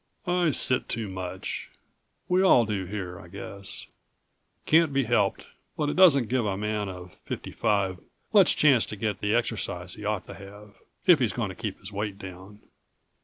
"I 0.25 0.49
sit 0.49 0.89
too 0.89 1.07
much. 1.07 1.69
We 2.27 2.41
all 2.41 2.65
do 2.65 2.85
here, 2.85 3.19
I 3.19 3.27
guess. 3.27 3.85
Can't 4.65 4.91
be 4.91 5.03
helped, 5.03 5.45
but 5.77 5.89
it 5.89 5.95
doesn't 5.95 6.27
give 6.27 6.43
a 6.43 6.57
man 6.57 6.89
of 6.89 7.17
fifty 7.23 7.51
five 7.51 7.99
much 8.33 8.57
chance 8.57 8.83
to 8.87 8.95
get 8.95 9.19
the 9.19 9.35
exercise 9.35 9.93
he 9.93 10.03
ought 10.03 10.25
to 10.25 10.33
have, 10.33 10.73
if 11.05 11.19
he's 11.19 11.33
going 11.33 11.49
to 11.49 11.55
keep 11.61 11.79
his 11.79 11.91
weight 11.91 12.17
down." 12.17 12.61